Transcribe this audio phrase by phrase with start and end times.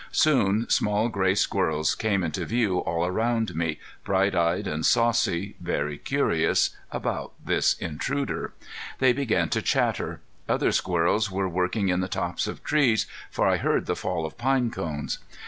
[0.11, 5.99] Soon small gray squirrels came into view all around me, bright eyed and saucy, very
[5.99, 8.51] curious about this intruder.
[8.97, 10.19] They began to chatter.
[10.49, 14.39] Other squirrels were working in the tops of trees, for I heard the fall of
[14.39, 15.19] pine cones.